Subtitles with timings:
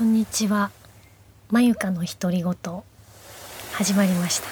[0.00, 0.70] こんにちは。
[1.50, 2.54] まゆかの独り言。
[3.74, 4.48] 始まりました。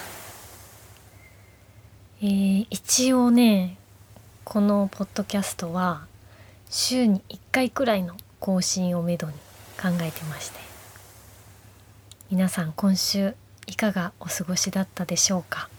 [2.20, 3.78] えー、一応ね、
[4.44, 6.04] このポッドキャストは
[6.68, 9.32] 週に1回くらいの更新をめどに
[9.80, 10.58] 考えてまして。
[12.30, 13.34] 皆さん今週
[13.66, 15.70] いかがお過ごしだったでしょうか？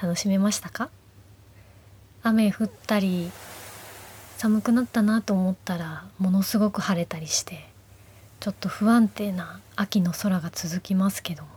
[0.00, 0.88] 楽しめましたか？
[2.22, 3.30] 雨降ったり
[4.38, 7.68] 寒くなったなと思ったらものすごく晴れたりして。
[8.40, 11.48] ちょっと不安定な秋の空が続きますけども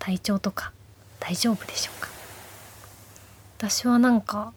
[0.00, 0.72] 体調とか
[1.20, 2.08] 大丈夫でしょうか？
[3.56, 4.52] 私はなんか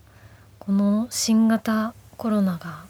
[0.57, 2.83] この新型コロナが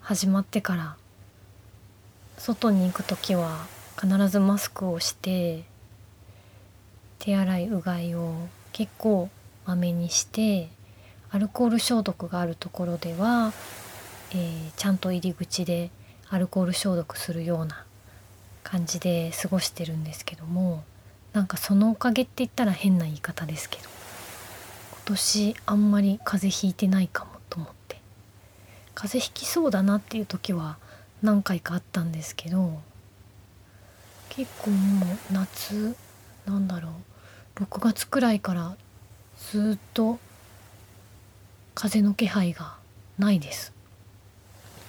[0.00, 0.96] 始まってから
[2.36, 3.66] 外に行く時は
[4.00, 5.62] 必ずマスクをして
[7.20, 8.34] 手洗いうがいを
[8.72, 9.28] 結構
[9.66, 10.68] まめにして
[11.30, 13.52] アルコール消毒があるところでは、
[14.32, 15.90] えー、ちゃんと入り口で
[16.32, 17.84] アルコール消毒するような
[18.64, 20.82] 感じで過ごしてるんですけども
[21.32, 27.82] なんかそのおかげって言ったら変な言い方ですけど今年あんまり風邪ひいてないかもと思って。
[28.94, 30.76] 風邪ひきそうだなっていう時は
[31.22, 32.80] 何回かあったんですけど
[34.28, 35.96] 結構もう夏
[36.46, 36.90] なんだろ
[37.60, 38.76] う6月くらいから
[39.38, 40.18] ずっと
[41.74, 42.76] 風の気配が
[43.18, 43.72] ないです。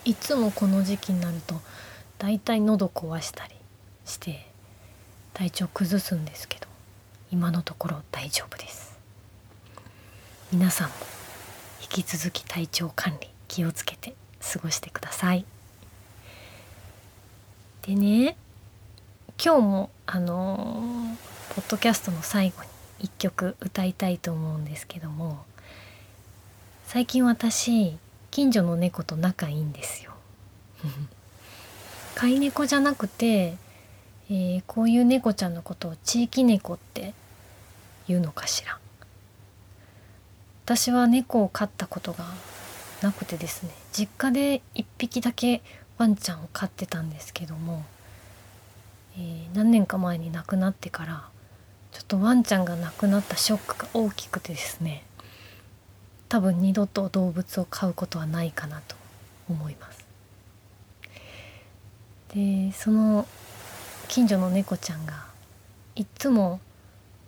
[0.05, 1.61] いつもこの時期になると
[2.19, 3.53] だいたい喉壊したり
[4.05, 4.45] して
[5.33, 6.67] 体調崩すんですけど
[7.31, 8.93] 今のところ大丈夫です。
[10.51, 10.93] 皆さんも
[11.81, 14.13] 引き続き体調管理気をつけて
[14.53, 15.45] 過ごしてください。
[17.87, 18.35] でね
[19.43, 25.43] 今日もあのー、ポッドキャストの最後に一曲歌いたいと思うんですけども
[26.85, 27.97] 最近私
[28.33, 30.11] 近所の猫と仲いいんですよ。
[32.15, 33.55] 飼い猫じゃなくて、
[34.27, 37.13] えー、こういう猫ちゃんのことを地域猫って
[38.07, 38.79] 言うのかしら。
[40.65, 42.25] 私は猫を飼ったことが
[43.03, 45.61] なくてですね実家で1匹だけ
[45.99, 47.85] ワンちゃんを飼ってたんですけども、
[49.15, 51.29] えー、何年か前に亡くなってから
[51.91, 55.03] ちょっとワンちゃんが亡くなったショックが大きくてですね
[56.33, 58.95] 多分二度と動物を飼うことはないかなと
[59.47, 60.03] 思います。
[62.33, 63.27] でその
[64.07, 65.25] 近所の猫ちゃんが
[65.95, 66.59] いっつも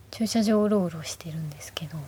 [0.10, 2.00] 駐車場をうろうろしてるんですけど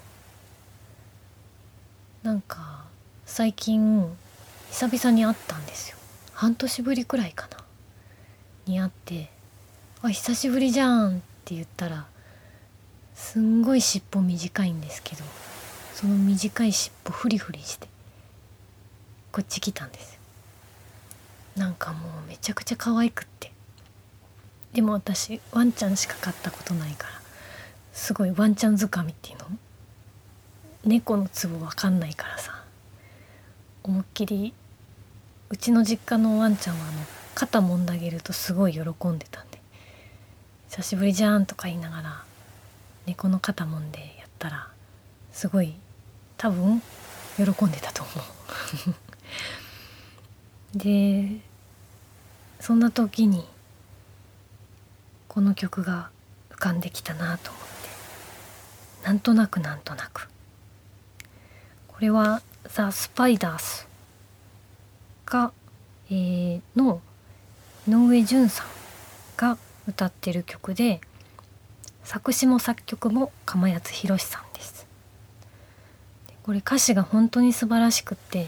[2.23, 2.85] なんか
[3.27, 4.03] 最近
[4.71, 5.97] 久々に会ったんですよ。
[6.33, 7.57] 半年ぶりくらいかな。
[8.65, 9.29] に会って
[10.01, 12.07] 「あ久しぶりじゃん」って言ったら
[13.13, 15.23] すんごい尻尾短いんですけど
[15.97, 17.87] その短い尻尾フリフリして
[19.31, 20.19] こっち来たんです。
[21.55, 23.51] なんかもうめちゃくちゃ可愛くって。
[24.73, 27.13] でも私ワンちゃんしか飼ったことないから
[27.93, 29.45] すごいワンちゃんづかみっていうの？
[30.85, 32.63] 猫のツボわかんないからさ
[33.81, 34.53] 思いっきり
[35.49, 36.99] うちの実家のワンちゃんはあの
[37.33, 39.59] 肩もんであげるとすごい喜んでたんで
[40.69, 42.23] 「久しぶりじゃん」とか言いながら
[43.07, 44.67] 猫の肩もんでやったら
[45.31, 45.73] すごい
[46.37, 46.81] 多分
[47.35, 48.11] 喜んでたと思
[48.91, 48.95] う。
[50.77, 51.39] で
[52.59, 53.47] そんな時に
[55.27, 56.09] この曲が
[56.49, 57.67] 浮かんできたなと思って。
[59.07, 60.27] なんとなくなんとなく。
[61.87, 63.87] これはザ・スパイダース
[65.25, 65.51] が、
[66.09, 67.01] えー、の
[67.87, 68.67] 井上順さん
[69.37, 71.01] が歌ってる曲で
[72.03, 74.86] 作詞も作曲も釜谷宏さんです。
[76.47, 78.47] これ歌詞が本当に素晴らしくって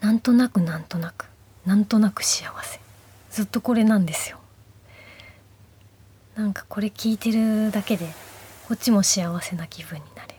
[0.00, 1.26] なんとなくなんとなく
[1.66, 2.78] なんとなく幸せ。
[3.32, 4.38] ずっとこれなんですよ。
[6.36, 8.06] なんかこれ聞いてるだけで
[8.68, 10.34] こっちも幸せな気分になれる。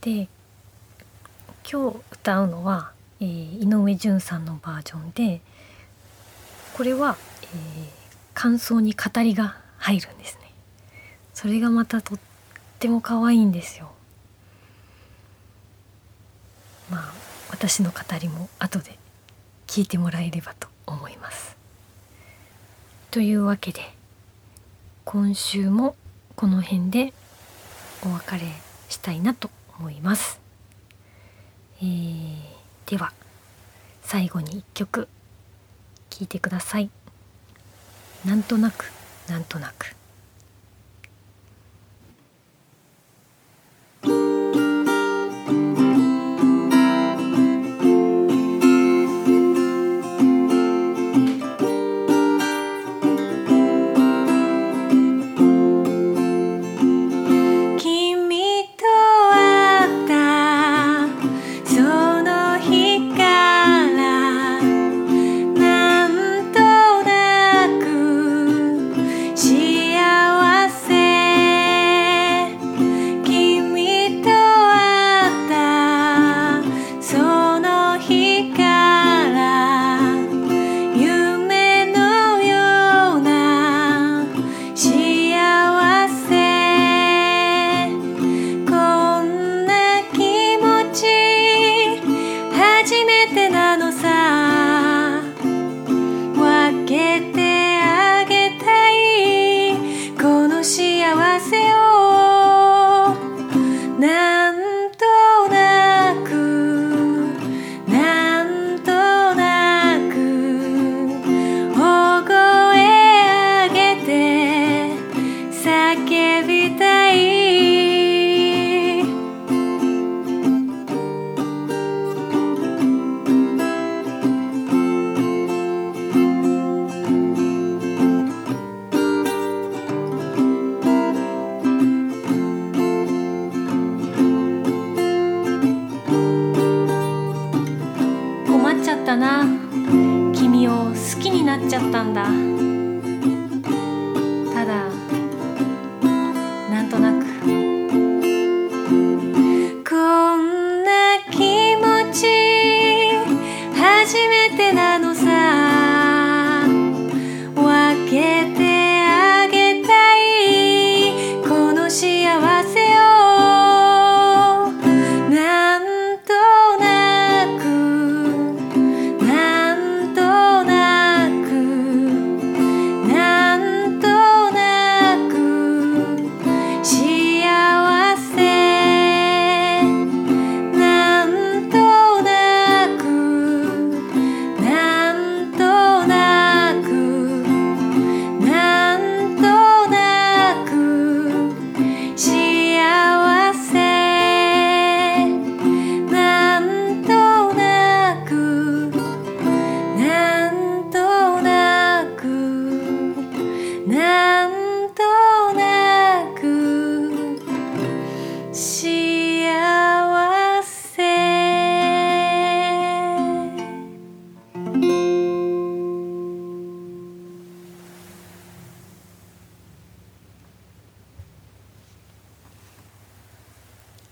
[0.00, 0.28] で
[1.70, 2.90] 今日歌うのは、
[3.20, 5.40] えー、井上順さんのバージョンで
[6.76, 7.88] これは、えー、
[8.34, 10.50] 感想に語りが入るんですね。
[11.34, 12.18] それがまたとっ
[12.82, 13.92] っても可愛いんですよ。
[16.90, 17.12] まあ
[17.48, 18.98] 私の語りも後で
[19.68, 21.56] 聞いてもらえればと思います。
[23.12, 23.82] というわけで
[25.04, 25.94] 今週も
[26.34, 27.12] この辺で
[28.04, 28.40] お別れ
[28.88, 30.40] したいなと思います、
[31.80, 32.36] えー、
[32.86, 33.12] では
[34.02, 35.06] 最後に一曲
[36.10, 36.90] 聴いてください。
[38.26, 38.90] なんとなく
[39.28, 40.01] なんとなく。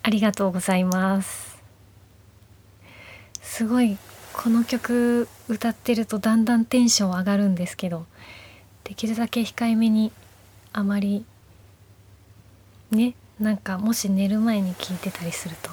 [0.02, 1.50] ありがとうございます。
[3.60, 3.98] すごい
[4.32, 8.06] この曲歌ってるとだんだんテンション上がるんですけど
[8.84, 10.12] できるだけ控えめに
[10.72, 11.26] あまり
[12.90, 15.70] ねなんかもし寝る前に聴いてたりすると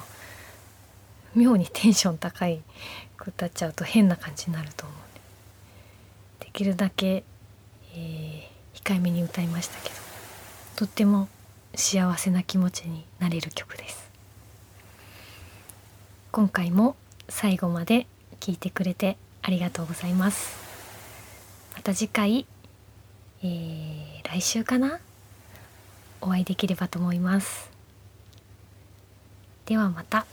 [1.34, 2.60] 妙にテンション高い
[3.26, 7.24] 歌っちゃうと変な感じになると思うでできるだけ、
[7.94, 9.94] えー、控えめに歌いましたけど
[10.76, 11.28] とっても
[11.74, 14.08] 幸せな気持ちになれる曲です。
[16.32, 16.96] 今回も
[17.28, 18.06] 最後まで
[18.40, 20.56] 聞いてくれてありがとうございます。
[21.74, 22.46] また次回、
[23.42, 24.98] えー、来週かな？
[26.20, 27.70] お会いできればと思います。
[29.66, 30.26] ではまた。